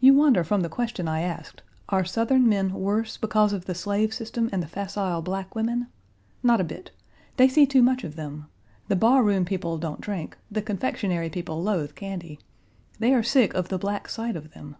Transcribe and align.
"You 0.00 0.12
wander 0.12 0.44
from 0.44 0.60
the 0.60 0.68
question 0.68 1.08
I 1.08 1.22
asked. 1.22 1.62
Are 1.88 2.04
Southern 2.04 2.46
men 2.46 2.74
worse 2.74 3.16
because 3.16 3.54
of 3.54 3.64
the 3.64 3.74
slave 3.74 4.12
system 4.12 4.50
and 4.52 4.62
the 4.62 4.66
facile 4.66 5.22
black 5.22 5.54
women? 5.54 5.86
Not 6.42 6.60
a 6.60 6.62
bit. 6.64 6.90
They 7.38 7.48
see 7.48 7.64
too 7.64 7.82
much 7.82 8.04
of 8.04 8.16
them. 8.16 8.48
The 8.88 8.96
barroom 8.96 9.46
people 9.46 9.78
don't 9.78 9.98
drink, 10.02 10.36
the 10.50 10.60
confectionery 10.60 11.30
people 11.30 11.62
loathe 11.62 11.94
candy. 11.94 12.38
They 12.98 13.14
are 13.14 13.22
sick 13.22 13.54
of 13.54 13.70
the 13.70 13.78
black 13.78 14.10
sight 14.10 14.36
of 14.36 14.50
them." 14.50 14.76